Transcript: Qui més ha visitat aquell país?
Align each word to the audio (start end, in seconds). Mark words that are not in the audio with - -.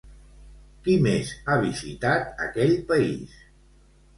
Qui 0.87 0.95
més 1.07 1.29
ha 1.55 1.59
visitat 1.65 2.43
aquell 2.47 2.75
país? 2.89 3.37